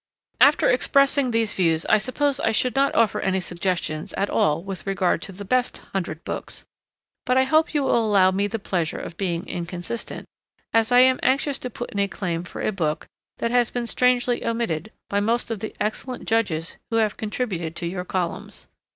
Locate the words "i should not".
2.39-2.95